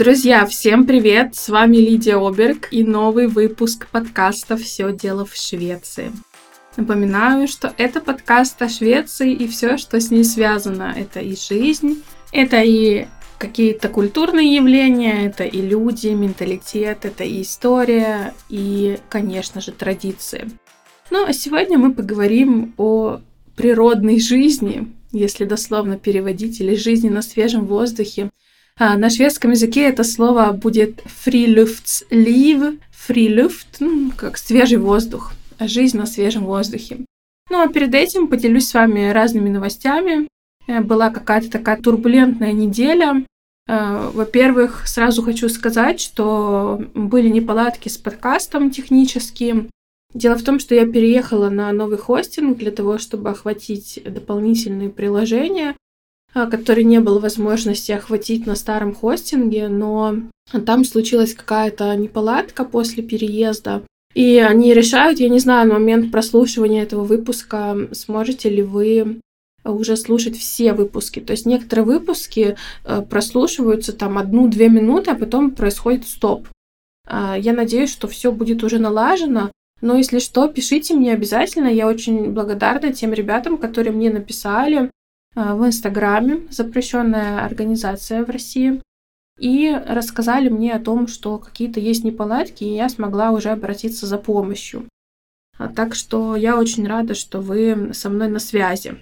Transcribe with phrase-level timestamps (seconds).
[0.00, 1.34] Друзья, всем привет!
[1.34, 6.10] С вами Лидия Оберг и новый выпуск подкаста «Все дело в Швеции».
[6.78, 10.94] Напоминаю, что это подкаст о Швеции и все, что с ней связано.
[10.96, 18.32] Это и жизнь, это и какие-то культурные явления, это и люди, менталитет, это и история,
[18.48, 20.48] и, конечно же, традиции.
[21.10, 23.20] Ну, а сегодня мы поговорим о
[23.54, 28.30] природной жизни, если дословно переводить, или жизни на свежем воздухе.
[28.80, 36.06] А на шведском языке это слово будет friluftsliv, frilufт, ну, как свежий воздух, жизнь на
[36.06, 37.04] свежем воздухе.
[37.50, 40.28] Ну а перед этим поделюсь с вами разными новостями.
[40.66, 43.26] Э, была какая-то такая турбулентная неделя.
[43.68, 49.66] Э, во-первых, сразу хочу сказать, что были неполадки с подкастом технические.
[50.14, 55.76] Дело в том, что я переехала на новый хостинг для того, чтобы охватить дополнительные приложения,
[56.34, 60.16] э, которые не было возможности охватить на старом хостинге, но
[60.66, 63.82] там случилась какая-то неполадка после переезда.
[64.14, 69.20] И они решают, я не знаю, на момент прослушивания этого выпуска, сможете ли вы
[69.64, 71.20] уже слушать все выпуски.
[71.20, 76.48] То есть некоторые выпуски э, прослушиваются там одну-две минуты, а потом происходит стоп.
[77.06, 79.52] А, я надеюсь, что все будет уже налажено.
[79.80, 81.68] Но если что, пишите мне обязательно.
[81.68, 84.90] Я очень благодарна тем ребятам, которые мне написали
[85.34, 88.82] в Инстаграме, запрещенная организация в России,
[89.38, 94.18] и рассказали мне о том, что какие-то есть неполадки, и я смогла уже обратиться за
[94.18, 94.86] помощью.
[95.58, 98.98] А, так что я очень рада, что вы со мной на связи.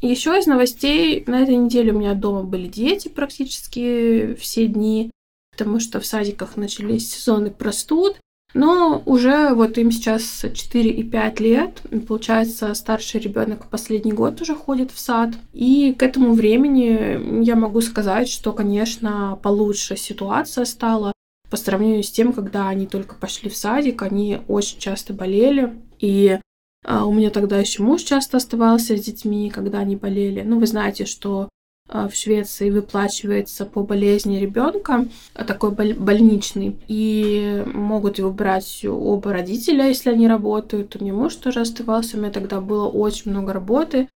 [0.00, 5.10] Еще из новостей, на этой неделе у меня дома были дети практически все дни,
[5.52, 8.18] потому что в садиках начались сезоны простуд.
[8.54, 11.82] Но уже вот им сейчас 4 и 5 лет.
[12.06, 15.30] Получается, старший ребенок последний год уже ходит в сад.
[15.52, 21.12] И к этому времени я могу сказать, что, конечно, получше ситуация стала
[21.50, 25.72] по сравнению с тем, когда они только пошли в садик, они очень часто болели.
[25.98, 26.38] И
[26.84, 30.42] а у меня тогда еще муж часто оставался с детьми, когда они болели.
[30.42, 31.48] Ну, вы знаете, что
[31.92, 39.88] в Швеции выплачивается по болезни ребенка, а, такой больничный, и могут его брать оба родителя,
[39.88, 40.96] если они работают.
[40.96, 44.08] У меня муж тоже оставался, у меня тогда было очень много работы,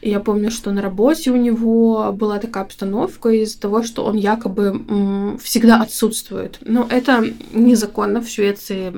[0.00, 5.36] я помню, что на работе у него была такая обстановка из-за того, что он якобы
[5.42, 6.58] всегда отсутствует.
[6.60, 8.92] Но это незаконно в Швеции,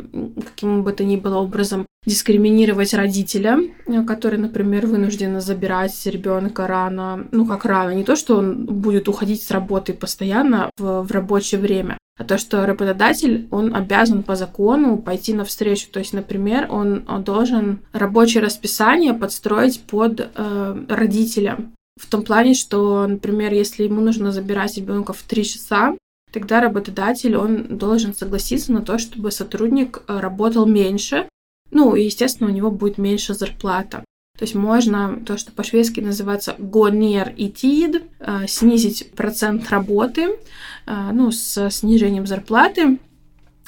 [0.44, 3.58] каким бы то ни было образом дискриминировать родителя,
[4.06, 9.42] который, например, вынужден забирать ребенка рано, ну как рано, не то, что он будет уходить
[9.42, 14.98] с работы постоянно в, в рабочее время, а то, что работодатель, он обязан по закону
[14.98, 15.88] пойти навстречу.
[15.90, 21.58] То есть, например, он, должен рабочее расписание подстроить под э, родителя.
[21.98, 25.96] В том плане, что, например, если ему нужно забирать ребенка в 3 часа,
[26.30, 31.26] тогда работодатель, он должен согласиться на то, чтобы сотрудник э, работал меньше,
[31.70, 34.04] ну, и, естественно, у него будет меньше зарплата.
[34.38, 40.30] То есть можно то, что по-шведски называется гонер и тид, э, снизить процент работы,
[40.86, 42.98] э, ну, с снижением зарплаты,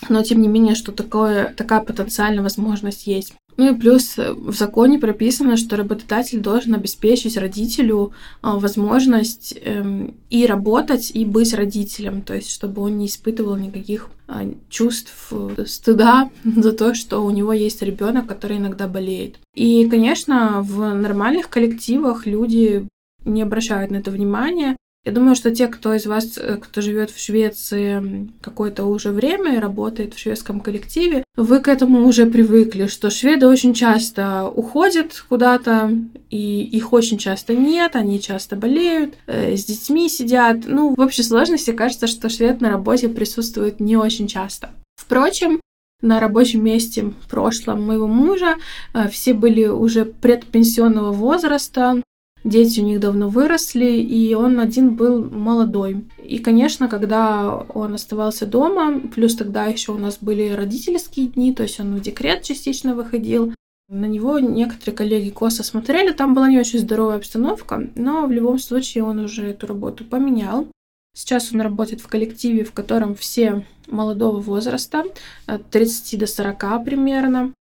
[0.09, 3.35] но тем не менее, что такое, такая потенциальная возможность есть.
[3.57, 10.15] Ну и плюс э, в законе прописано, что работодатель должен обеспечить родителю а, возможность эм,
[10.31, 15.65] и работать, и быть родителем, то есть чтобы он не испытывал никаких а, чувств э,
[15.67, 19.39] стыда за то, что у него есть ребенок, который иногда болеет.
[19.55, 22.87] И, конечно, в нормальных коллективах люди
[23.25, 27.11] не обращают на это внимания, я думаю, что те, кто из вас, э, кто живет
[27.11, 32.87] в Швеции какое-то уже время и работает в шведском коллективе, вы к этому уже привыкли,
[32.87, 35.91] что шведы очень часто уходят куда-то,
[36.31, 40.59] и их очень часто нет, они часто болеют, э, с детьми сидят.
[40.67, 44.71] Ну, в общей сложности кажется, что швед на работе присутствует не очень часто.
[44.95, 45.60] Впрочем,
[46.01, 48.57] на рабочем месте в прошлом моего мужа
[48.95, 52.03] э, все были уже предпенсионного возраста,
[52.44, 56.04] дети у них давно выросли, и он один был молодой.
[56.22, 61.62] И, конечно, когда он оставался дома, плюс тогда еще у нас были родительские дни, то
[61.62, 63.53] есть он в декрет частично выходил,
[63.89, 68.59] на него некоторые коллеги косо смотрели, там была не очень здоровая обстановка, но в любом
[68.59, 70.66] случае он уже эту работу поменял.
[71.15, 75.04] Сейчас он работает в коллективе, в котором все молодого возраста,
[75.45, 77.53] от 30 до 40 примерно.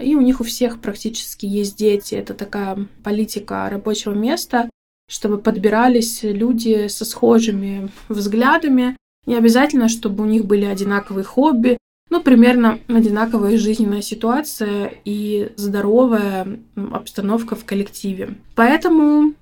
[0.00, 2.14] И у них у всех практически есть дети.
[2.14, 4.68] Это такая политика рабочего места,
[5.08, 8.96] чтобы подбирались люди со схожими взглядами.
[9.26, 11.78] Не обязательно, чтобы у них были одинаковые хобби,
[12.10, 18.36] но примерно одинаковая жизненная ситуация и здоровая обстановка в коллективе.
[18.54, 19.34] Поэтому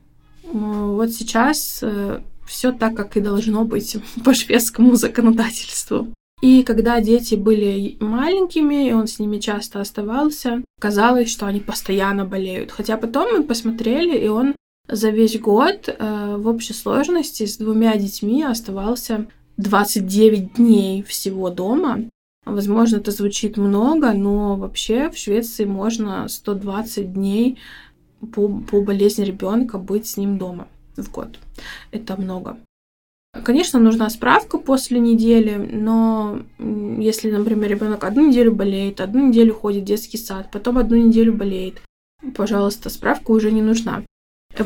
[0.44, 6.08] вот сейчас э, все так, как и должно быть по шведскому законодательству.
[6.42, 12.24] И когда дети были маленькими, и он с ними часто оставался, казалось, что они постоянно
[12.24, 12.72] болеют.
[12.72, 14.56] Хотя потом мы посмотрели, и он
[14.88, 22.08] за весь год э, в общей сложности с двумя детьми оставался 29 дней всего дома.
[22.44, 27.58] Возможно, это звучит много, но вообще в Швеции можно 120 дней
[28.34, 30.66] по, по болезни ребенка быть с ним дома
[30.96, 31.38] в год.
[31.92, 32.56] Это много.
[33.44, 39.82] Конечно, нужна справка после недели, но если, например, ребенок одну неделю болеет, одну неделю ходит
[39.82, 41.80] в детский сад, потом одну неделю болеет,
[42.36, 44.04] пожалуйста, справка уже не нужна.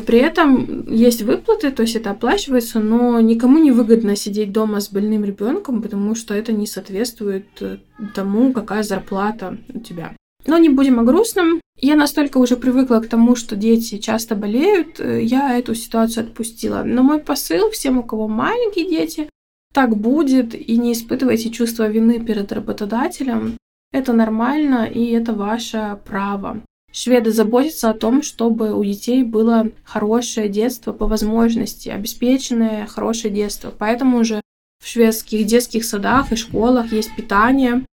[0.05, 4.89] При этом есть выплаты, то есть это оплачивается, но никому не выгодно сидеть дома с
[4.89, 7.77] больным ребенком, потому что это не соответствует э,
[8.13, 10.13] тому, какая зарплата у тебя.
[10.47, 11.61] Но не будем о грустном.
[11.79, 16.83] Я настолько уже привыкла к тому, что дети часто болеют, э, я эту ситуацию отпустила.
[16.83, 19.29] Но мой посыл всем, у кого маленькие дети,
[19.73, 23.57] так будет, и не испытывайте чувство вины перед работодателем.
[23.91, 26.61] Это нормально, и это ваше право.
[26.91, 33.71] Шведы заботятся о том, чтобы у детей было хорошее детство по возможности, обеспеченное хорошее детство.
[33.77, 34.41] Поэтому уже
[34.83, 37.85] в шведских детских садах и школах есть питание,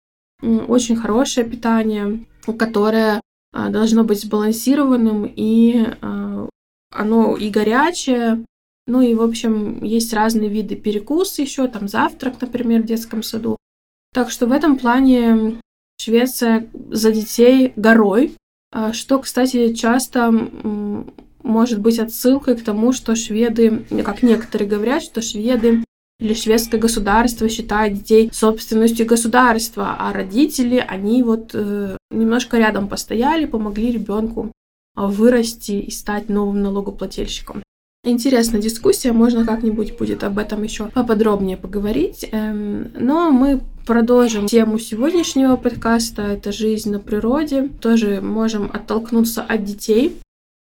[0.42, 3.20] очень хорошее питание, которое
[3.52, 6.48] а, должно быть сбалансированным, и а,
[6.92, 8.44] оно и горячее,
[8.86, 13.56] ну и, в общем, есть разные виды перекуса еще, там завтрак, например, в детском саду.
[14.12, 15.58] Так что в этом плане
[16.00, 18.34] Швеция за детей горой,
[18.72, 20.32] а, что, кстати, часто
[21.42, 25.84] может быть отсылкой к тому, что шведы, как некоторые говорят, что шведы
[26.20, 33.46] или шведское государство считает детей собственностью государства, а родители, они вот э, немножко рядом постояли,
[33.46, 34.52] помогли ребенку
[34.96, 37.62] а, вырасти и стать новым налогоплательщиком.
[38.06, 42.28] Интересная дискуссия, можно как-нибудь будет об этом еще поподробнее поговорить.
[42.30, 46.22] Эм, но мы продолжим тему сегодняшнего подкаста.
[46.22, 47.70] Это жизнь на природе.
[47.80, 50.16] Тоже можем оттолкнуться от детей.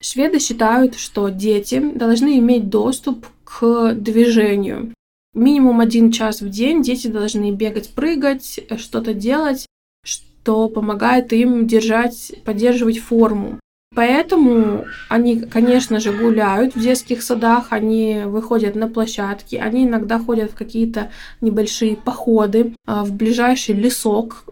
[0.03, 4.93] Шведы считают, что дети должны иметь доступ к движению
[5.35, 9.67] минимум один час в день дети должны бегать, прыгать, что-то делать,
[10.03, 13.59] что помогает им держать, поддерживать форму.
[13.95, 20.51] Поэтому они, конечно же, гуляют в детских садах, они выходят на площадки, они иногда ходят
[20.51, 24.43] в какие-то небольшие походы а, в ближайший лесок.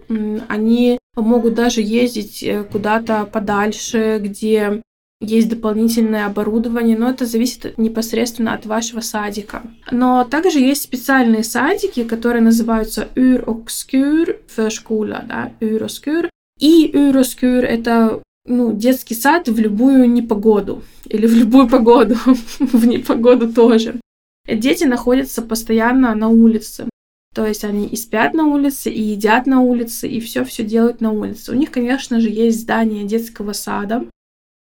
[0.48, 4.82] Они могут даже ездить э, куда-то подальше, где
[5.24, 9.64] есть дополнительное оборудование, но это зависит непосредственно от вашего садика.
[9.92, 16.30] Но также есть специальные садики, которые называются Ur och Skur förskola, да, Ur och Skur.
[16.60, 20.84] И Ur och Skur— это ну, детский сад в любую непогоду.
[21.06, 22.16] Или в любую погоду.
[22.60, 24.00] в непогоду тоже.
[24.48, 26.90] Дети находятся постоянно на улице.
[27.34, 31.12] То есть они и спят на улице, и едят на улице, и все-все делают на
[31.12, 31.52] улице.
[31.52, 34.06] У них, конечно же, есть здание детского сада,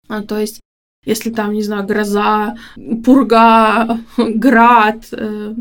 [0.09, 0.61] а, то есть,
[1.05, 2.57] если там, не знаю, гроза,
[3.05, 5.55] пурга, град, э,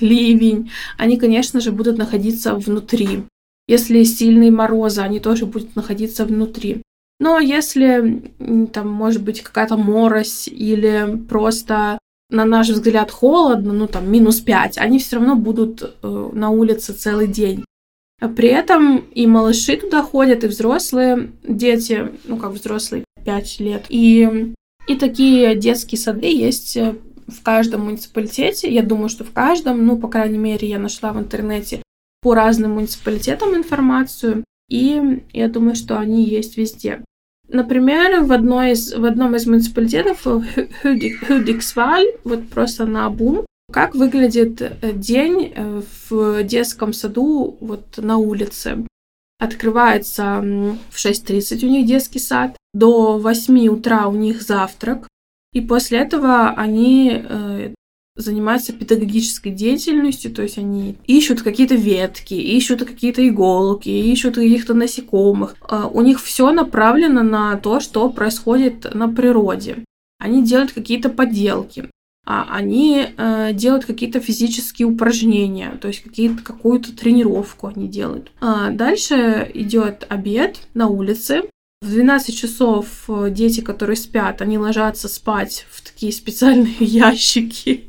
[0.00, 3.24] ливень, они, конечно же, будут находиться внутри.
[3.68, 6.82] Если сильные морозы, они тоже будут находиться внутри.
[7.20, 8.22] Но если
[8.72, 11.98] там может быть какая-то морось или просто
[12.30, 16.92] на наш взгляд холодно, ну там минус 5, они все равно будут э, на улице
[16.92, 17.64] целый день.
[18.36, 23.84] При этом и малыши туда ходят, и взрослые дети, ну как взрослые, 5 лет.
[23.90, 24.54] И,
[24.86, 26.94] и такие детские сады есть э,
[27.26, 28.72] в каждом муниципалитете.
[28.72, 31.82] Я думаю, что в каждом, ну, по крайней мере, я нашла в интернете
[32.22, 37.04] по разным муниципалитетам информацию, и я думаю, что они есть везде.
[37.48, 40.22] Например, в, одной из, в одном из муниципалитетов,
[40.82, 48.16] Хюдиксваль, вот просто на бум, как выглядит э, день э, в детском саду вот на
[48.16, 48.86] улице.
[49.38, 50.40] Открывается
[50.90, 55.08] в 6.30 у них детский сад, до 8 утра у них завтрак,
[55.52, 57.74] и после этого они э,
[58.16, 65.56] занимаются педагогической деятельностью, то есть они ищут какие-то ветки, ищут какие-то иголки, ищут каких-то насекомых.
[65.68, 69.84] Э, у них все направлено на то, что происходит на природе.
[70.18, 71.88] Они делают какие-то поделки
[72.30, 78.32] а они э, делают какие-то физические упражнения, то есть какие-то, какую-то тренировку они делают.
[78.38, 81.44] А дальше идет обед на улице.
[81.80, 87.84] В 12 часов э, дети, которые спят, они ложатся спать в такие специальные ящики,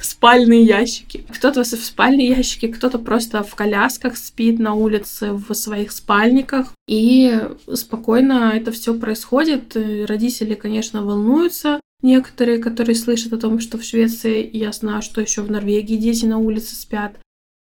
[0.00, 1.24] спальные ящики.
[1.28, 6.72] Кто-то в спальные ящики, кто-то просто в колясках спит на улице в своих спальниках.
[6.86, 7.40] И
[7.74, 9.76] спокойно это все происходит.
[9.76, 15.42] Родители, конечно, волнуются, некоторые, которые слышат о том, что в Швеции, я знаю, что еще
[15.42, 17.16] в Норвегии дети на улице спят.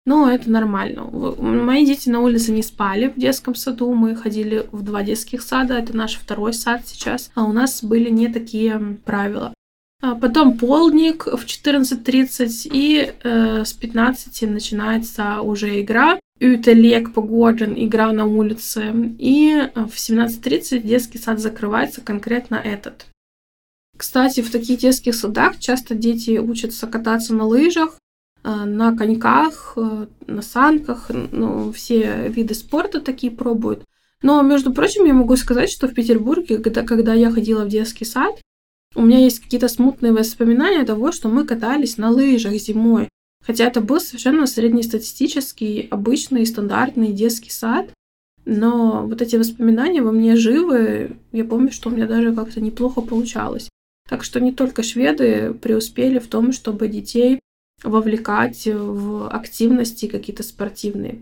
[0.04, 1.04] Но это нормально.
[1.04, 3.92] Мои дети на улице не спали в детском саду.
[3.94, 5.74] Мы ходили в два детских сада.
[5.74, 7.30] Это наш второй сад сейчас.
[7.34, 9.54] А у нас были не такие правила.
[10.02, 16.18] А потом полдник в 14.30 и э, с 15 начинается уже игра.
[16.40, 18.92] Ютелек погоджен, игра на улице.
[19.20, 23.06] И в 17.30 детский сад закрывается, конкретно этот.
[23.96, 28.01] Кстати, в таких детских садах часто дети учатся кататься на лыжах, э,
[28.44, 33.84] на коньках, э, на санках, ну, все виды спорта такие пробуют.
[34.22, 38.04] Но, между прочим, я могу сказать, что в Петербурге, когда, когда я ходила в детский
[38.04, 38.40] сад,
[38.94, 43.08] у меня есть какие-то смутные воспоминания того, что мы катались на лыжах зимой.
[43.44, 47.90] Хотя это был совершенно среднестатистический, обычный, стандартный детский сад.
[48.44, 51.16] Но вот эти воспоминания во мне живы.
[51.32, 53.68] Я помню, что у меня даже как-то неплохо получалось.
[54.08, 57.40] Так что не только шведы преуспели в том, чтобы детей
[57.82, 61.20] вовлекать в активности какие-то спортивные.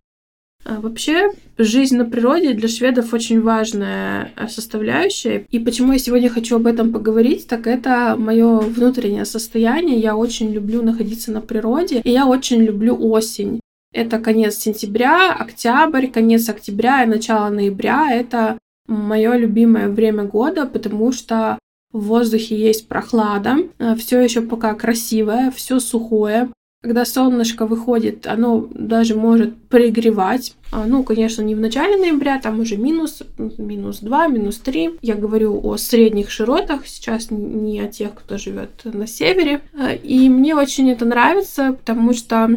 [0.65, 5.47] А вообще, жизнь на природе для шведов очень важная э, составляющая.
[5.51, 9.99] И почему я сегодня хочу об этом поговорить, так это мое внутреннее состояние.
[9.99, 13.61] Я очень люблю находиться на природе, и я очень люблю осень.
[13.93, 18.13] Это конец сентября, октябрь, конец октября и начало ноября.
[18.13, 21.59] Это мое любимое время года, потому что
[21.93, 26.49] в воздухе есть прохлада, э, все еще пока красивое, все сухое,
[26.83, 30.55] когда солнышко выходит, оно даже может пригревать.
[30.73, 33.23] А, ну, конечно, не в начале ноября, там уже минус,
[33.59, 34.93] минус 2, минус 3.
[35.03, 39.61] Я говорю о средних широтах, сейчас не о тех, кто живет на севере.
[39.79, 42.49] А, и мне очень это нравится, потому что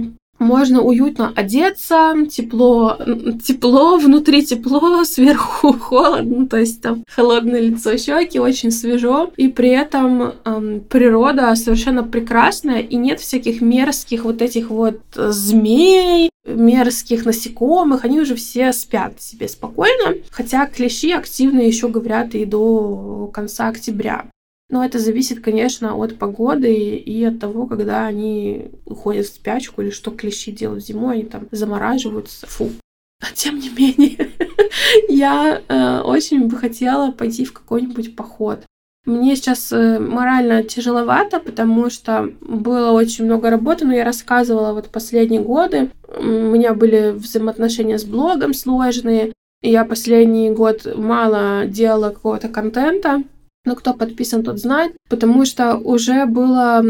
[0.44, 2.98] можно уютно одеться, тепло,
[3.44, 9.70] тепло, внутри тепло, сверху холодно, то есть там холодное лицо, щеки, очень свежо, и при
[9.70, 18.06] этом эм, природа совершенно прекрасная, и нет всяких мерзких вот этих вот змей, мерзких насекомых,
[18.06, 24.26] они уже все спят себе спокойно, хотя клещи активно еще говорят и до конца октября.
[24.70, 29.92] Но это зависит, конечно, от погоды и от того, когда они уходят в спячку или
[29.92, 32.48] что клещи делают зимой, они там замораживаются.
[32.48, 32.70] Фу.
[33.22, 34.32] А тем не менее,
[35.10, 38.66] я э, очень бы хотела пойти в какой-нибудь поход.
[39.06, 44.90] Мне сейчас э, морально тяжеловато, потому что было очень много работы, но я рассказывала вот
[44.90, 45.90] последние годы.
[46.18, 49.34] У меня были взаимоотношения с блогом сложные.
[49.62, 53.24] И я последний год мало делала какого-то контента.
[53.66, 56.84] Но кто подписан, тот знает, потому что уже было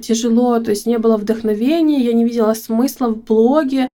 [0.00, 3.88] тяжело, то есть не было вдохновения, я не видела смысла в блоге,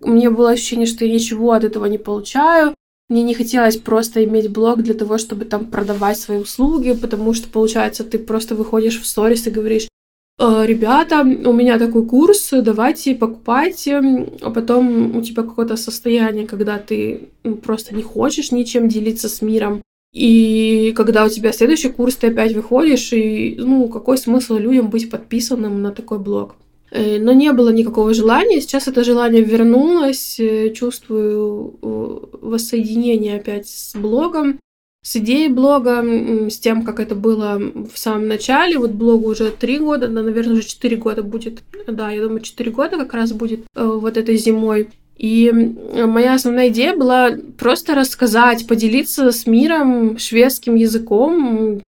[0.00, 2.74] мне было ощущение, что я ничего от этого не получаю.
[3.08, 7.48] Мне не хотелось просто иметь блог для того, чтобы там продавать свои услуги, потому что,
[7.48, 9.88] получается, ты просто выходишь в сторис и говоришь,
[10.38, 13.98] «Э, ребята, у меня такой курс, давайте покупайте,
[14.40, 17.28] а потом у тебя какое-то состояние, когда ты
[17.62, 22.54] просто не хочешь ничем делиться с миром, и когда у тебя следующий курс, ты опять
[22.54, 26.56] выходишь, и, ну, какой смысл людям быть подписанным на такой блог?
[26.90, 28.60] Э, но не было никакого желания.
[28.60, 30.40] Сейчас это желание вернулось.
[30.40, 34.58] Э, чувствую э, воссоединение опять с блогом,
[35.02, 36.02] с идеей блога,
[36.50, 38.78] с тем, как это было в самом начале.
[38.78, 41.62] Вот блогу уже три года, да, наверное, уже четыре года будет.
[41.86, 44.88] Да, я думаю, четыре года как раз будет вот этой зимой.
[45.20, 51.82] И моя основная идея была просто рассказать, поделиться с миром шведским языком,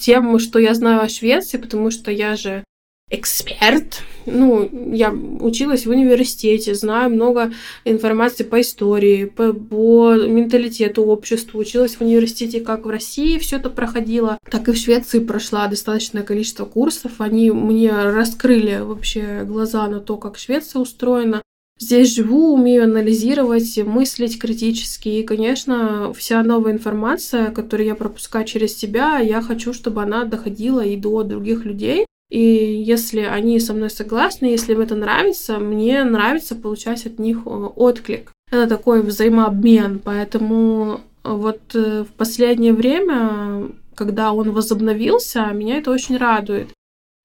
[0.00, 2.64] тем, что я знаю о Швеции, потому что я же
[3.10, 4.02] эксперт.
[4.24, 7.52] Ну, я училась в университете, знаю много
[7.84, 11.60] информации по истории, по, по менталитету обществу.
[11.60, 16.22] Училась в университете как в России все это проходило, так и в Швеции прошла достаточное
[16.22, 17.12] количество курсов.
[17.18, 21.42] Они мне раскрыли вообще глаза на то, как Швеция устроена.
[21.78, 25.08] Здесь живу, умею анализировать, мыслить критически.
[25.08, 30.84] И, конечно, вся новая информация, которую я пропускаю через себя, я хочу, чтобы она доходила
[30.84, 32.04] и до других людей.
[32.30, 37.38] И если они со мной согласны, если им это нравится, мне нравится получать от них
[37.46, 38.32] э, отклик.
[38.50, 46.18] Это такой взаимообмен, поэтому вот э, в последнее время, когда он возобновился, меня это очень
[46.18, 46.68] радует.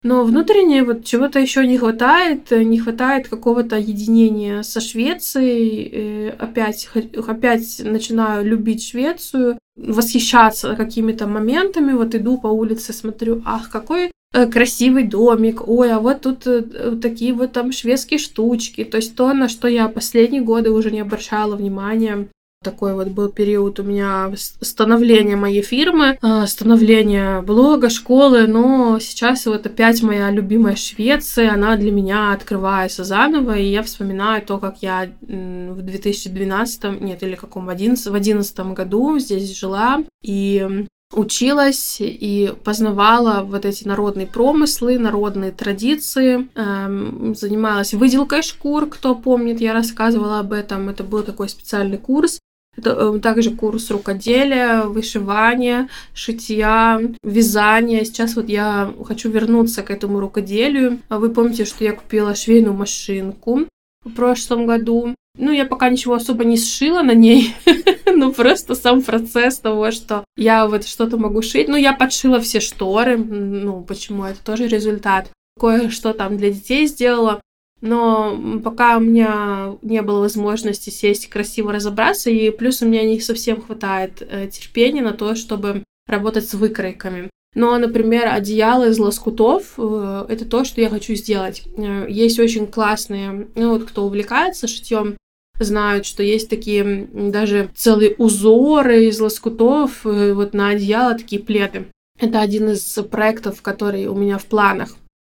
[0.04, 5.90] Но внутренне вот чего-то еще не хватает, не хватает какого-то единения со Швецией.
[5.92, 6.90] Э, опять,
[7.28, 11.94] опять начинаю любить Швецию, восхищаться какими-то моментами.
[11.94, 16.98] Вот иду по улице, смотрю, ах, какой э, красивый домик, ой, а вот тут э,
[17.02, 18.84] такие вот там шведские штучки.
[18.84, 22.28] То есть то, на что я последние годы уже не обращала внимания.
[22.64, 29.46] Такой вот был период у меня становления моей фирмы, а, становления блога, школы, но сейчас
[29.46, 34.78] вот опять моя любимая Швеция, она для меня открывается заново, и я вспоминаю то, как
[34.82, 41.98] я в 2012, нет, или каком, в 11, в 11 году здесь жила, и училась
[42.00, 49.74] и познавала вот эти народные промыслы, народные традиции, эм, занималась выделкой шкур, кто помнит, я
[49.74, 52.40] рассказывала об этом, это был такой специальный курс,
[52.78, 58.04] э, также курс рукоделия, вышивания, шитья, вязания.
[58.04, 61.00] Сейчас вот я хочу вернуться к этому рукоделию.
[61.10, 63.62] А вы помните, что я купила швейную машинку
[64.04, 65.16] в прошлом году.
[65.36, 67.56] Ну, я пока ничего особо не сшила на ней,
[68.06, 71.68] но просто сам процесс того, что я вот что-то могу шить.
[71.68, 75.32] Ну, я подшила все шторы, ну, почему, это тоже результат.
[75.60, 77.42] Кое-что там для детей сделала,
[77.84, 83.20] но пока у меня не было возможности сесть красиво разобраться, и плюс у меня не
[83.20, 87.30] совсем хватает э, терпения на то, чтобы работать с выкройками.
[87.56, 91.64] Но, например, одеяло из лоскутов э,— это то, что я хочу сделать.
[91.76, 95.18] Э, есть очень классные, ну вот кто увлекается шитьем,
[95.60, 101.88] знают, что есть такие даже целые узоры из лоскутов вот на одеяло, такие пледы.
[102.18, 104.96] Это один из проектов, который у меня в планах.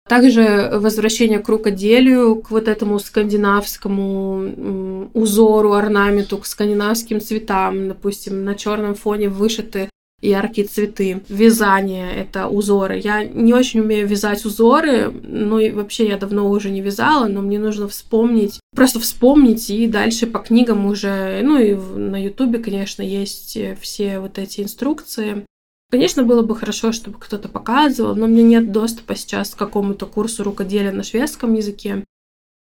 [0.10, 7.90] Также возвращение к рукоделию, к вот этому скандинавскому узору, орнаменту, к скандинавским цветам.
[7.90, 9.90] Допустим, на черном фоне вышиты
[10.22, 11.22] яркие цветы.
[11.30, 13.00] Вязание— это узоры.
[13.00, 17.42] Я не очень умею вязать узоры, ну и вообще я давно уже не вязала, но
[17.42, 23.04] мне нужно вспомнить, просто вспомнить и дальше по книгам уже, ну и на ютубе, конечно,
[23.04, 25.46] есть все вот эти инструкции.
[25.90, 30.06] Конечно, было бы хорошо, чтобы кто-то показывал, но у меня нет доступа сейчас к какому-то
[30.06, 32.04] курсу рукоделия на шведском языке.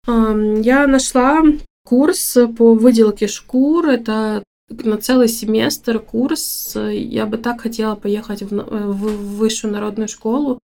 [0.06, 1.42] Я нашла
[1.84, 3.88] курс по выделке шкур.
[3.88, 6.76] Это на целый семестр курс.
[6.76, 10.58] Я бы так хотела поехать в, в высшую народную школу,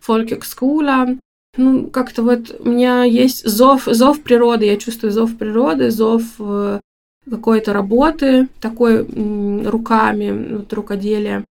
[0.00, 1.06] фолькекскула.
[1.56, 6.80] Ну, как-то вот у меня есть зов, зов природы, я чувствую зов природы, зов э,
[7.28, 9.04] какой-то работы, такой
[9.64, 11.44] руками, вот, рукоделия.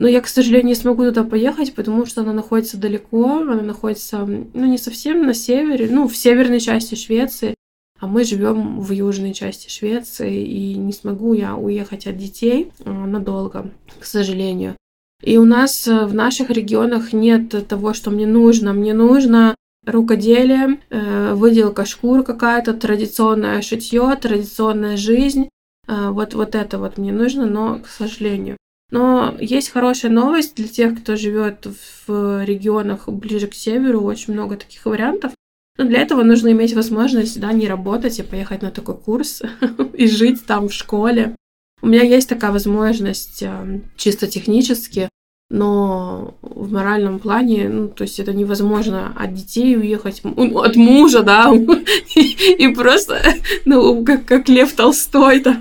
[0.00, 4.24] Но я, к сожалению, не смогу туда поехать, потому что она находится далеко, она находится,
[4.26, 7.54] ну, не совсем на севере, ну, в северной части Швеции
[8.00, 12.90] а мы живем в южной части Швеции, и не смогу я уехать от детей э,
[12.90, 14.74] надолго, к сожалению.
[15.22, 18.72] И у нас э, в наших регионах нет того, что мне нужно.
[18.72, 19.54] Мне нужно
[19.86, 25.50] рукоделие, э, выделка шкур какая-то, традиционное шитье, традиционная жизнь.
[25.86, 28.56] Вот, вот это вот мне нужно, но, к сожалению.
[28.90, 31.66] Но есть хорошая новость для тех, кто живет
[32.06, 34.02] в регионах ближе к северу.
[34.02, 35.32] Очень много таких вариантов.
[35.78, 39.42] Но для этого нужно иметь возможность, да, не работать и поехать на такой курс
[39.94, 41.36] и жить там в школе.
[41.82, 45.08] У меня есть такая возможность э, чисто технически,
[45.50, 51.52] но в моральном плане, ну, то есть это невозможно от детей уехать, от мужа, да,
[52.14, 53.20] и, просто,
[53.64, 55.60] ну, как, как Лев Толстой, там,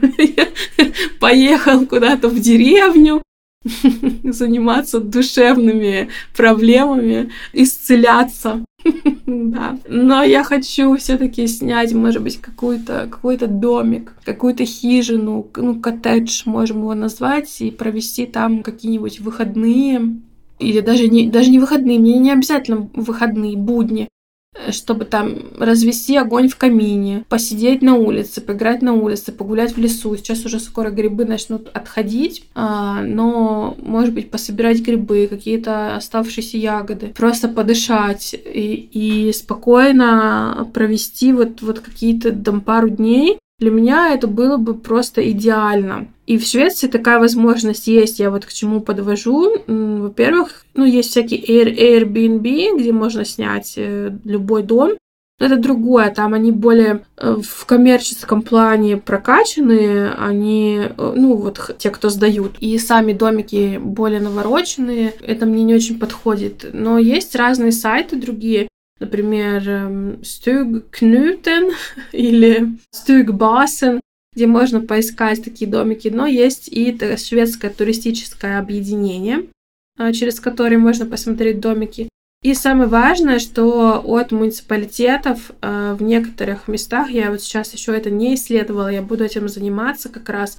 [1.20, 3.24] поехал куда-то в деревню,
[4.24, 8.64] заниматься душевными проблемами, исцеляться.
[9.26, 9.78] Да.
[9.88, 16.80] Но я хочу все-таки снять, может быть, какой-то какой домик, какую-то хижину, ну, коттедж, можем
[16.80, 20.20] его назвать, и провести там какие-нибудь выходные.
[20.60, 24.10] Или даже не, даже не выходные, мне не обязательно выходные, будни.
[24.72, 30.16] Чтобы там развести огонь в камине, посидеть на улице, поиграть на улице, погулять в лесу.
[30.16, 37.14] Сейчас уже скоро грибы начнут отходить, а, но, может быть, пособирать грибы, какие-то оставшиеся ягоды,
[37.16, 44.28] просто подышать и, и спокойно провести вот, вот какие-то там пару дней, для меня это
[44.28, 46.08] было бы просто идеально.
[46.26, 48.20] И в Швеции такая возможность есть.
[48.20, 49.64] Я вот к чему подвожу.
[49.68, 54.94] Во-первых, ну, есть всякие Air, Airbnb, где можно снять э, любой дом.
[55.40, 61.76] Но это другое, там они более э, в коммерческом плане прокачанные, они, э, ну вот
[61.78, 66.66] те, кто сдают, и сами домики более навороченные, это мне не очень подходит.
[66.74, 68.68] Но есть разные сайты другие,
[69.00, 69.64] например,
[70.22, 71.74] Stugknuten
[72.12, 74.00] или Stugbasen,
[74.34, 79.48] где можно поискать такие домики, но есть и шведское туристическое объединение,
[79.98, 82.10] а, через которое можно посмотреть домики.
[82.42, 88.10] И самое важное, что от муниципалитетов а, в некоторых местах, я вот сейчас еще это
[88.10, 90.58] не исследовала, я буду этим заниматься как раз,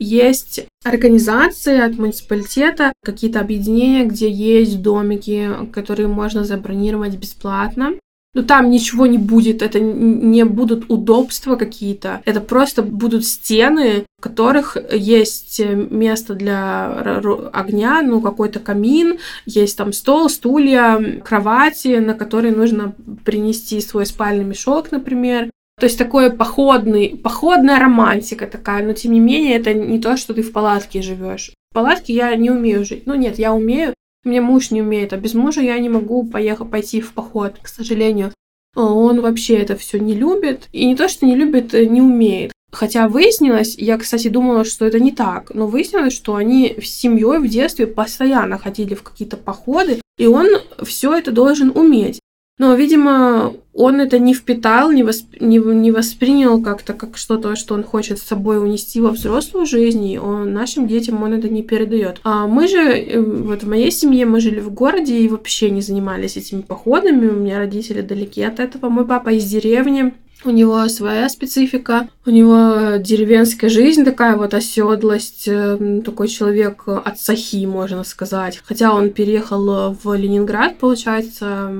[0.00, 7.92] есть организации от муниципалитета, какие-то объединения, где есть домики, которые можно забронировать бесплатно.
[8.32, 14.22] но там ничего не будет, это не будут удобства какие-то, это просто будут стены, в
[14.22, 17.20] которых есть место для
[17.52, 24.44] огня, ну, какой-то камин, есть там стол, стулья, кровати, на которые нужно принести свой спальный
[24.44, 25.50] мешок, например.
[25.80, 30.34] То есть такой походный, походная романтика такая, но тем не менее это не то, что
[30.34, 31.52] ты в палатке живешь.
[31.70, 33.06] В палатке я не умею жить.
[33.06, 36.70] Ну нет, я умею, мне муж не умеет, а без мужа я не могу поехать
[36.70, 38.32] пойти в поход, к сожалению.
[38.76, 40.68] Он вообще это все не любит.
[40.72, 42.52] И не то, что не любит, э, не умеет.
[42.70, 47.38] Хотя выяснилось, я, кстати, думала, что это не так, но выяснилось, что они с семьей
[47.38, 50.46] в детстве постоянно ходили в какие-то походы, и он
[50.82, 52.20] все это должен уметь.
[52.60, 55.40] Но, видимо, он это не впитал, не, восп...
[55.40, 60.04] не, не воспринял как-то как что-то, что он хочет с собой унести во взрослую жизнь,
[60.04, 62.20] и он, нашим детям он это не передает.
[62.22, 65.80] А мы же, э, вот в моей семье мы жили в городе и вообще не
[65.80, 70.12] занимались этими походами, у меня родители далеки от этого, мой папа из деревни,
[70.44, 77.20] у него своя специфика, у него деревенская жизнь такая вот оседлость, э, такой человек от
[77.20, 78.62] сахи, можно сказать.
[78.64, 81.70] Хотя он переехал в Ленинград, получается,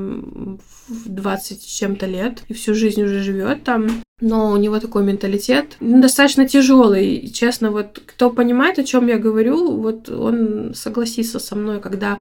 [0.90, 4.02] в 20 чем-то лет и всю жизнь уже живет там.
[4.20, 7.28] Но у него такой менталитет достаточно тяжелый.
[7.28, 12.18] Честно, вот кто понимает, о чем я говорю, вот он согласится со мной, когда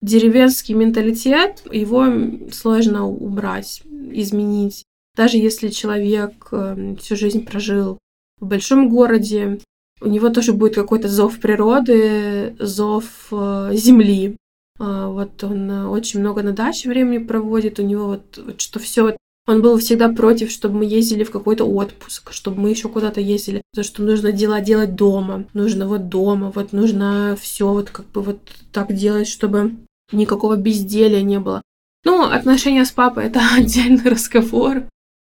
[0.00, 2.06] деревенский менталитет, его
[2.50, 4.84] сложно убрать, изменить.
[5.16, 7.98] Даже если человек эм, всю жизнь прожил
[8.40, 9.60] в большом городе,
[10.00, 14.36] у него тоже будет какой-то зов природы, зов э, земли.
[14.78, 18.80] А, вот он э, очень много на даче времени проводит, у него вот, вот что
[18.80, 23.20] все он был всегда против, чтобы мы ездили в какой-то отпуск, чтобы мы еще куда-то
[23.20, 23.60] ездили.
[23.72, 25.44] Потому что нужно дела делать дома.
[25.52, 28.38] Нужно вот дома, вот нужно все вот как бы вот
[28.72, 29.76] так делать, чтобы
[30.12, 31.60] никакого безделия не было.
[32.04, 34.84] Ну, отношения с папой это отдельный разговор.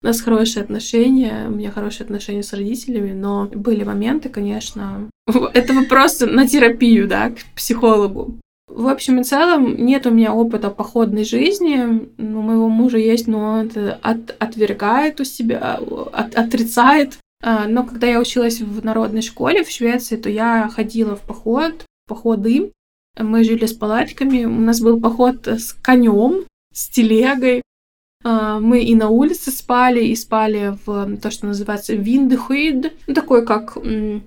[0.07, 5.11] У нас хорошие отношения, у меня хорошие отношения с родителями, но были моменты, конечно.
[5.53, 8.39] Это вопрос на терапию, да, к психологу.
[8.69, 12.09] В общем и целом, нет у меня опыта походной жизни.
[12.19, 15.81] У моего мужа есть, но он это от, отвергает у себя,
[16.13, 17.19] от, отрицает.
[17.43, 21.85] А, но когда я училась в народной школе в Швеции, то я ходила в поход,
[22.07, 22.71] походы.
[23.19, 24.45] Мы жили с палатками.
[24.45, 27.63] У нас был поход с конем, с телегой.
[28.29, 32.93] А, мы и на улице спали, и спали в то, что называется виндхуид.
[33.07, 33.79] Ну, такое как...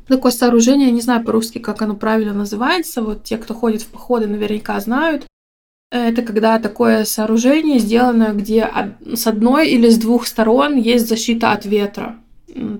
[0.07, 3.01] Такое сооружение, не знаю по-русски, как оно правильно называется.
[3.01, 5.25] Вот те, кто ходит в походы, наверняка знают.
[5.91, 8.69] Это когда такое сооружение сделано, где
[9.13, 12.15] с одной или с двух сторон есть защита от ветра.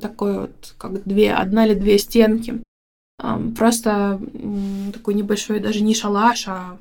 [0.02, 2.62] Такое вот, как две, одна или две стенки.
[3.58, 4.20] Просто
[4.94, 6.78] такой небольшой, даже не шалаш, а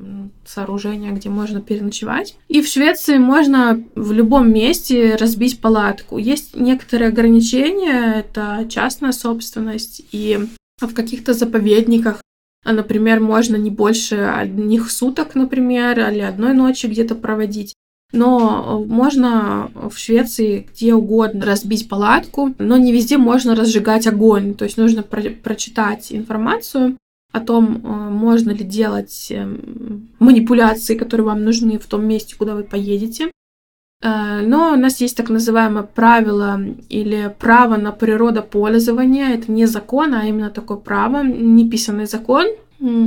[0.46, 2.36] сооружение, где можно переночевать.
[2.48, 6.18] И в Швеции можно в любом месте разбить палатку.
[6.18, 10.38] Есть некоторые ограничения, это частная собственность, и
[10.80, 12.20] в каких-то заповедниках
[12.64, 17.74] а, Например, можно не больше одних суток, например, или одной ночи где-то проводить.
[18.12, 24.54] Но можно в Швеции где угодно разбить палатку, но не везде можно разжигать огонь.
[24.54, 26.96] То есть нужно про- прочитать информацию
[27.32, 32.54] о том, э, можно ли делать эм, манипуляции, которые вам нужны в том месте, куда
[32.54, 33.30] вы поедете.
[34.02, 39.34] Э, но у нас есть так называемое правило или право на природопользование.
[39.34, 42.46] Это не закон, а именно такое право, неписанный закон,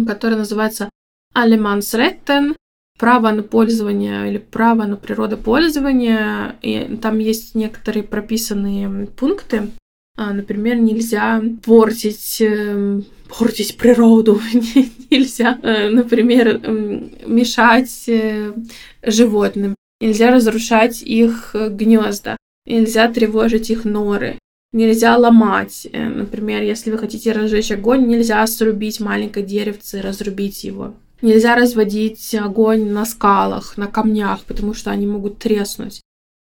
[0.05, 0.89] который называется
[1.35, 2.53] Alemansretten
[3.01, 6.55] право на пользование или право на природопользование.
[6.61, 9.71] И там есть некоторые прописанные пункты.
[10.15, 14.39] А, например, нельзя портить эм, портить природу,
[15.09, 18.53] нельзя, э, например, эм, мешать э,
[19.01, 22.37] животным, нельзя разрушать их э, гнезда,
[22.67, 24.37] нельзя тревожить их норы,
[24.73, 25.87] нельзя ломать.
[25.91, 30.93] Например, если вы хотите разжечь огонь, нельзя срубить маленькое деревце, разрубить его.
[31.21, 36.01] Нельзя разводить огонь на скалах, на камнях, потому что они могут треснуть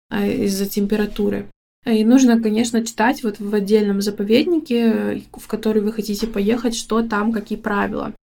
[0.10, 1.48] э, из-за температуры.
[1.86, 7.32] И нужно, конечно, читать вот в отдельном заповеднике, в который вы хотите поехать, что там,
[7.32, 8.14] какие правила.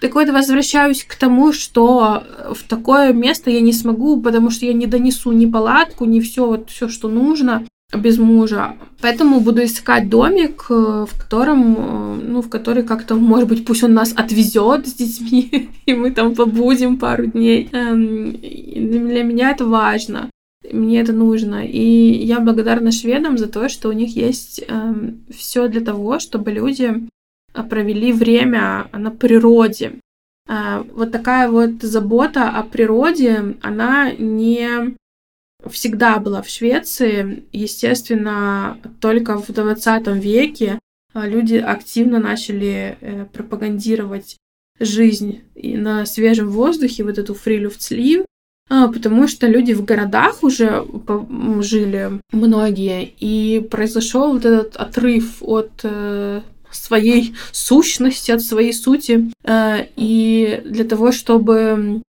[0.00, 4.72] Так вот, возвращаюсь к тому, что в такое место я не смогу, потому что я
[4.72, 8.76] не донесу ни палатку, ни все, вот все, что нужно без мужа.
[9.00, 13.84] Поэтому буду искать домик, э, в котором, э, ну, в который как-то, может быть, пусть
[13.84, 17.68] он нас отвезет с детьми, и мы там побудем пару дней.
[17.72, 20.30] Эм, для меня это важно.
[20.72, 21.66] Мне это нужно.
[21.66, 26.50] И я благодарна шведам за то, что у них есть эм, все для того, чтобы
[26.50, 26.94] люди
[27.54, 29.92] э, провели время на природе.
[30.94, 34.94] Вот такая вот забота о природе, она не
[35.70, 37.44] всегда была в Швеции.
[37.52, 40.78] Естественно, только в 20 веке
[41.12, 44.36] а, люди активно начали э, пропагандировать
[44.80, 48.24] жизнь на свежем воздухе, вот эту фрилюфтслив,
[48.68, 50.84] а, потому что люди в городах уже
[51.60, 59.30] жили многие, и произошел вот этот отрыв от э, своей сущности, от своей сути.
[59.44, 62.02] Э, и для того, чтобы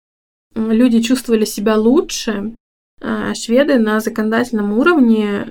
[0.55, 2.55] люди чувствовали себя лучше,
[3.35, 5.47] шведы на законодательном уровне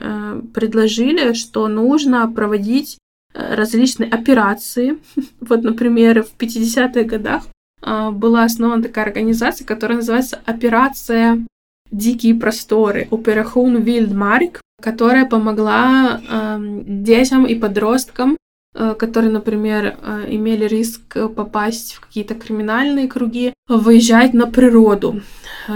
[0.53, 2.97] предложили, что нужно проводить
[3.33, 4.97] различные операции.
[5.39, 7.43] Вот, например, в 50-х годах
[7.81, 11.45] а, была основана такая организация, которая называется Операция
[11.91, 18.35] Дикие просторы, Operation Wildmark, которая помогла э, детям и подросткам, э,
[18.73, 25.21] которые, например, э, имели риск попасть в какие-то криминальные круги, выезжать на природу,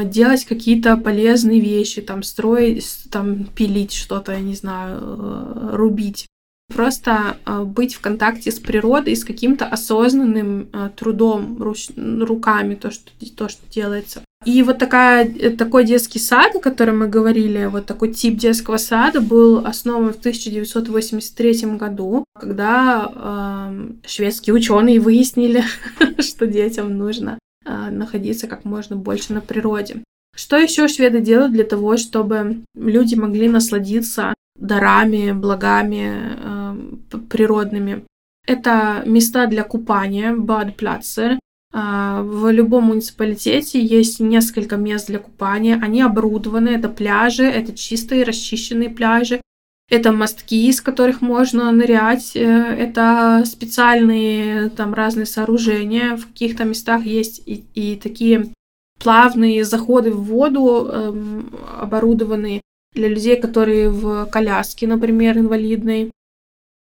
[0.03, 6.27] делать какие-то полезные вещи, там строить, там пилить что-то, я не знаю, э, рубить
[6.73, 13.11] просто э, быть в контакте с природой, с каким-то осознанным э, трудом руками, то что,
[13.35, 14.21] то, что делается.
[14.47, 18.77] И вот такая, э, такой детский сад, о котором мы говорили, вот такой тип детского
[18.77, 25.63] сада был основан в 1983 году, когда э, шведские ученые выяснили,
[26.19, 30.03] что детям нужно э, находиться как можно больше на природе.
[30.33, 36.75] Что еще шведы делают для того, чтобы люди могли насладиться дарами, благами э,
[37.29, 38.05] природными.
[38.45, 41.37] Это места для купания, бадплацер.
[41.73, 45.79] Э, в любом муниципалитете есть несколько мест для купания.
[45.81, 46.69] Они оборудованы.
[46.69, 49.41] Это пляжи, это чистые расчищенные пляжи.
[49.89, 52.35] Это мостки, из которых можно нырять.
[52.35, 56.15] Э, это специальные там разные сооружения.
[56.17, 58.53] В каких-то местах есть и, и такие
[58.99, 62.61] плавные заходы в воду, эм, оборудованные
[62.93, 66.11] для людей, которые в коляске, например, инвалидной,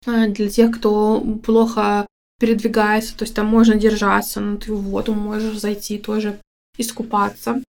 [0.05, 2.07] э, для тех, кто плохо
[2.39, 6.39] передвигается, то есть там можно держаться, но ты в воду можешь зайти тоже
[6.77, 7.61] искупаться.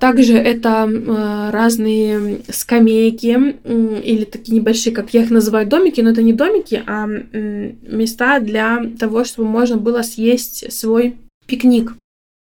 [0.00, 6.10] Также это э, разные скамейки э, или такие небольшие, как я их называю, домики, но
[6.10, 11.94] это не домики, а э, места для того, чтобы можно было съесть свой пикник.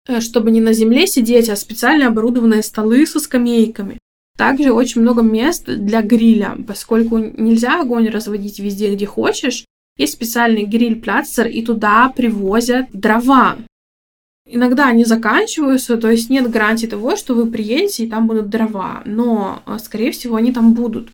[0.08, 3.98] Э, чтобы не на земле сидеть, а специально оборудованные столы со скамейками.
[4.36, 9.64] Также очень много мест для гриля, поскольку нельзя огонь разводить везде, где хочешь.
[9.96, 13.56] Есть специальный гриль-пляцер, и туда привозят дрова.
[14.48, 19.02] Иногда они заканчиваются, то есть нет гарантии того, что вы приедете и там будут дрова,
[19.04, 21.10] но, э, скорее всего, они там будут.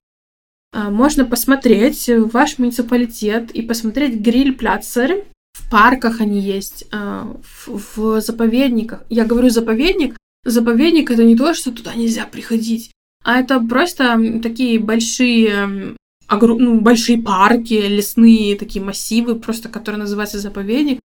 [0.75, 5.25] Э, можно посмотреть ваш муниципалитет и посмотреть гриль-пляцеры.
[5.53, 7.25] В парках они есть, э,
[7.67, 9.05] в, в заповедниках.
[9.09, 10.17] Я говорю заповедник.
[10.45, 12.91] Заповедник это не то, что туда нельзя приходить.
[13.25, 15.97] А это просто такие большие
[16.41, 21.01] ну, большие парки, лесные такие массивы, просто которые называются заповедник,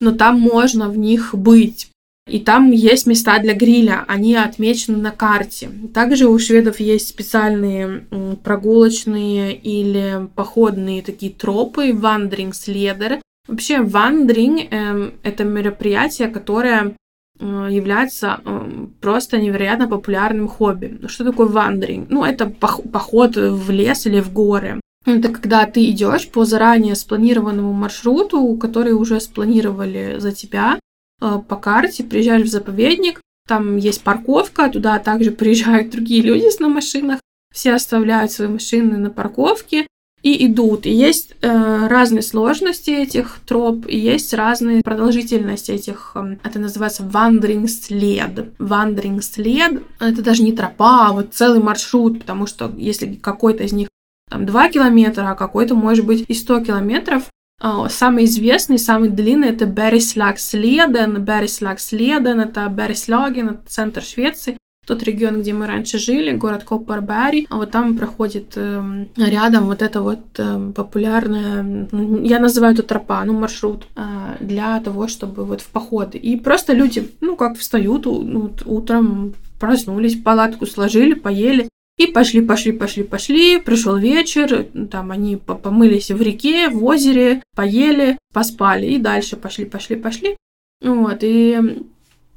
[0.00, 1.90] но там можно в них быть.
[2.28, 5.70] И там есть места для гриля, они отмечены на карте.
[5.94, 8.04] Также у шведов есть специальные
[8.42, 13.20] прогулочные или походные такие тропы, вандринг следер.
[13.46, 16.96] Вообще, вандринг э, это мероприятие, которое
[17.44, 21.00] является э, просто невероятно популярным хобби.
[21.06, 22.08] Что такое вандринг?
[22.10, 24.80] Ну, это поход в лес или в горы.
[25.04, 30.78] Это когда ты идешь по заранее спланированному маршруту, который уже спланировали за тебя
[31.20, 36.68] э, по карте, приезжаешь в заповедник, там есть парковка, туда также приезжают другие люди на
[36.68, 37.20] машинах,
[37.54, 39.86] все оставляют свои машины на парковке,
[40.22, 40.86] и идут.
[40.86, 47.04] И есть э, разные сложности этих троп, и есть разные продолжительности этих, э, это называется
[47.04, 48.52] wandering след.
[48.58, 53.72] Wandering след— это даже не тропа, а вот целый маршрут, потому что если какой-то из
[53.72, 53.88] них
[54.28, 57.24] там 2 километра, а какой-то может быть и 100 километров,
[57.62, 61.22] э, Самый известный, самый длинный это Берислаг Следен.
[61.22, 67.46] Берислаг Следен это Берислаген, это центр Швеции тот регион, где мы раньше жили, город Коппарбари,
[67.50, 72.82] а вот там проходит э, рядом вот это вот э, популярная, ну, я называю это
[72.84, 74.02] тропа, ну, маршрут э,
[74.40, 76.18] для того, чтобы вот в походы.
[76.18, 81.68] И просто люди, ну, как встают ну, утром, проснулись, палатку сложили, поели,
[81.98, 83.58] и пошли, пошли, пошли, пошли.
[83.58, 88.86] Пришел вечер, там они помылись в реке, в озере, поели, поспали.
[88.86, 90.36] И дальше пошли, пошли, пошли.
[90.82, 91.86] Вот, и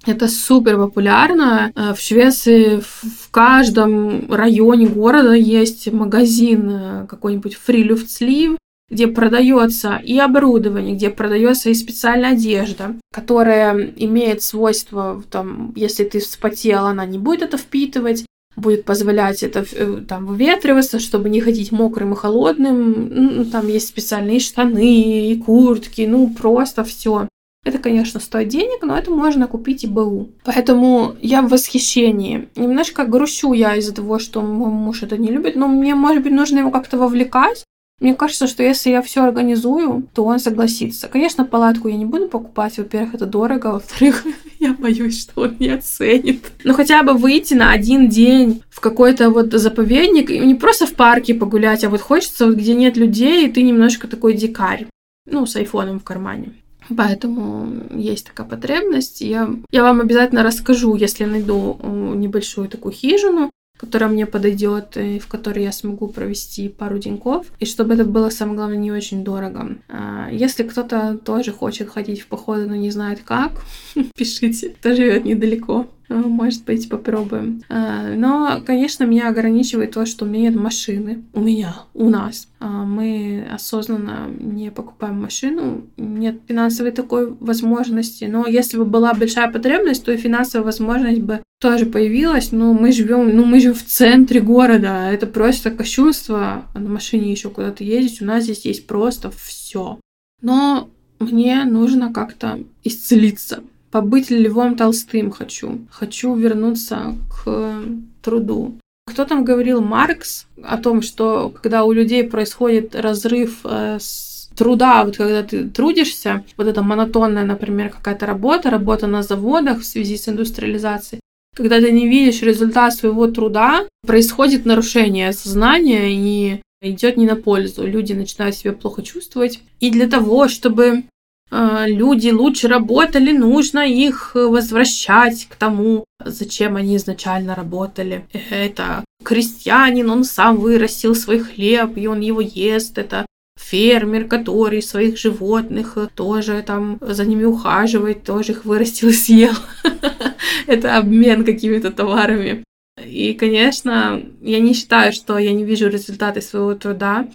[0.05, 1.71] это супер популярно.
[1.75, 8.57] Э, в Швеции в каждом районе города есть магазин э, какой-нибудь фрилюфтслив,
[8.89, 16.19] где продается и оборудование, где продается и специальная одежда, которая имеет свойство, там, если ты
[16.19, 21.71] вспотел, она не будет это впитывать, будет позволять это э, там выветриваться, чтобы не ходить
[21.71, 23.09] мокрым и холодным.
[23.09, 27.27] Ну, там есть специальные штаны и куртки, ну просто все.
[27.69, 30.29] Это, конечно, стоит денег, но это можно купить и БУ.
[30.43, 32.49] Поэтому я в восхищении.
[32.55, 36.33] Немножко грущу я из-за того, что мой муж это не любит, но мне, может быть,
[36.33, 37.63] нужно его как-то вовлекать,
[37.99, 41.09] мне кажется, что если я все организую, то он согласится.
[41.09, 42.77] Конечно, палатку я не буду покупать.
[42.77, 43.67] Во-первых, это дорого.
[43.73, 44.25] Во-вторых,
[44.59, 46.51] я боюсь, что он не оценит.
[46.63, 50.93] Но хотя бы выйти на один день в какой-то вот заповедник, и не просто в
[50.93, 54.87] парке погулять, а вот хочется, вот, где нет людей, и ты немножко такой дикарь.
[55.29, 56.53] Ну, с айфоном в кармане.
[56.95, 59.21] Поэтому есть такая потребность.
[59.21, 61.79] Я, я вам обязательно расскажу, если найду
[62.15, 67.65] небольшую такую хижину, которая мне подойдет и в которой я смогу провести пару деньков, и
[67.65, 69.77] чтобы это было, самое главное, не очень дорого.
[69.87, 73.51] А, если кто-то тоже хочет ходить в походы, но не знает как,
[74.15, 75.87] пишите, кто живет недалеко.
[76.09, 77.61] А, может быть, попробуем.
[77.69, 81.23] А, но, конечно, меня ограничивает то, что у меня нет машины.
[81.33, 82.47] У меня, у нас.
[82.59, 85.83] А, мы осознанно не покупаем машину.
[85.97, 88.25] Нет финансовой такой возможности.
[88.25, 92.51] Но если бы была большая потребность, то и финансовая возможность бы тоже появилась.
[92.51, 95.11] Но мы живем, ну, мы живем в центре города.
[95.11, 96.65] Это просто кощунство.
[96.73, 98.21] На машине еще куда-то ездить.
[98.21, 99.99] У нас здесь есть просто все.
[100.41, 105.79] Но мне нужно как-то исцелиться побыть Львом Толстым хочу.
[105.91, 107.83] Хочу вернуться к
[108.21, 108.75] труду.
[109.07, 115.03] Кто там говорил, Маркс, о том, что когда у людей происходит разрыв э, с труда,
[115.03, 120.15] вот когда ты трудишься, вот эта монотонная, например, какая-то работа, работа на заводах в связи
[120.17, 121.21] с индустриализацией,
[121.55, 127.85] когда ты не видишь результат своего труда, происходит нарушение сознания и идет не на пользу.
[127.85, 129.59] Люди начинают себя плохо чувствовать.
[129.79, 131.03] И для того, чтобы
[131.51, 138.25] люди лучше работали, нужно их возвращать к тому, зачем они изначально работали.
[138.49, 142.97] Это крестьянин, он сам вырастил свой хлеб, и он его ест.
[142.97, 143.25] Это
[143.59, 149.53] фермер, который своих животных тоже там за ними ухаживает, тоже их вырастил и съел.
[150.67, 152.63] Это обмен какими-то товарами.
[153.05, 157.27] И, конечно, я не считаю, что я не вижу результаты своего труда.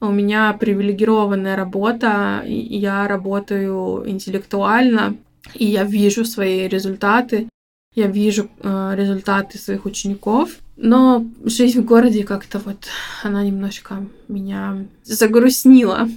[0.00, 5.16] У меня привилегированная работа, я работаю интеллектуально,
[5.54, 7.48] и я вижу свои результаты,
[7.94, 10.58] я вижу э, результаты своих учеников.
[10.76, 12.86] Но жизнь в городе как-то вот,
[13.24, 16.08] она немножко меня загрустнила.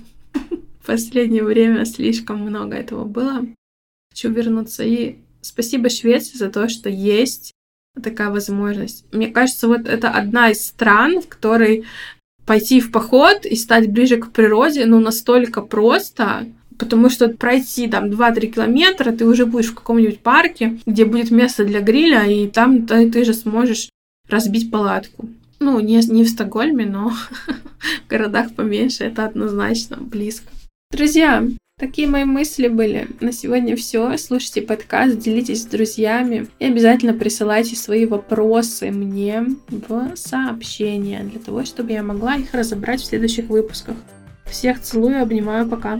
[0.81, 3.43] В последнее время слишком много этого было.
[4.11, 4.83] Хочу вернуться.
[4.83, 7.51] И спасибо Швеции за то, что есть
[8.01, 9.05] такая возможность.
[9.11, 11.85] Мне кажется, вот это одна из стран, в которой
[12.45, 18.05] пойти в поход и стать ближе к природе, ну, настолько просто, потому что пройти там
[18.05, 22.87] 2-3 километра, ты уже будешь в каком-нибудь парке, где будет место для гриля, и там
[22.87, 23.89] ты, ты же сможешь
[24.29, 25.29] разбить палатку.
[25.59, 27.09] Ну, не, не в Стокгольме, но
[28.05, 30.47] в городах поменьше это однозначно близко.
[30.91, 31.45] Друзья,
[31.81, 33.07] Такие мои мысли были.
[33.21, 34.15] На сегодня все.
[34.19, 41.65] Слушайте подкаст, делитесь с друзьями и обязательно присылайте свои вопросы мне в сообщения для того,
[41.65, 43.95] чтобы я могла их разобрать в следующих выпусках.
[44.45, 45.99] Всех целую, обнимаю, пока.